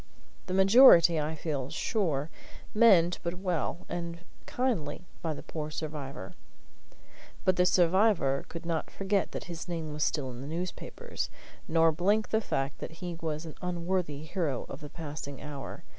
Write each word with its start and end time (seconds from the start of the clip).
The 0.47 0.55
majority, 0.55 1.19
I 1.19 1.35
feel 1.35 1.69
sure, 1.69 2.31
meant 2.73 3.19
but 3.21 3.35
well 3.35 3.85
and 3.87 4.21
kindly 4.47 5.05
by 5.21 5.35
the 5.35 5.43
poor 5.43 5.69
survivor. 5.69 6.33
But 7.45 7.55
the 7.55 7.67
survivor 7.67 8.43
could 8.49 8.65
not 8.65 8.89
forget 8.89 9.31
that 9.31 9.43
his 9.43 9.67
name 9.67 9.93
was 9.93 10.03
still 10.03 10.31
in 10.31 10.41
the 10.41 10.47
newspapers, 10.47 11.29
nor 11.67 11.91
blink 11.91 12.29
the 12.29 12.41
fact 12.41 12.79
that 12.79 12.93
he 12.93 13.13
was 13.21 13.45
an 13.45 13.53
unworthy 13.61 14.23
hero 14.23 14.63
of 14.69 14.81
the 14.81 14.89
passing 14.89 15.39
hour. 15.39 15.83